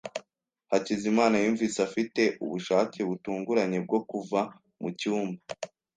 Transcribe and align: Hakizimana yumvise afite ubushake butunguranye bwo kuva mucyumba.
Hakizimana 0.71 1.35
yumvise 1.43 1.77
afite 1.87 2.21
ubushake 2.43 2.99
butunguranye 3.09 3.77
bwo 3.85 3.99
kuva 4.09 4.39
mucyumba. 4.81 5.41